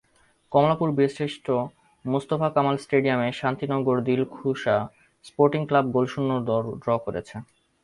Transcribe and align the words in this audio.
কমলাপুর 0.51 0.89
বীরশ্রেষ্ঠ 0.97 1.45
মোস্তফা 2.05 2.49
কামাল 2.55 2.75
স্টেডিয়ামে 2.77 3.29
Shantinagar Dilkhusha 3.31 4.75
sporting 5.25 5.61
club 5.67 5.85
গোলশূন্য 5.95 6.31
ড্র 6.83 6.89
করেছে। 7.05 7.35